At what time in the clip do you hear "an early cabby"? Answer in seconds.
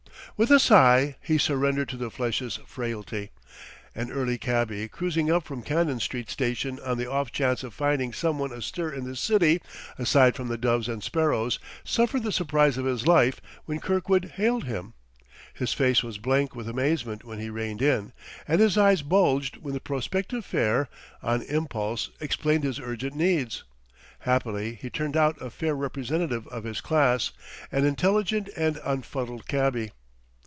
3.93-4.87